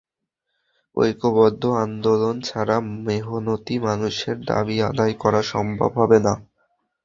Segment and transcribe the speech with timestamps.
[0.97, 6.33] ঐক্যবদ্ধ আন্দোলন ছাড়া মেহনতি মানুষের দাবি আদায় করা সম্ভব হবে না।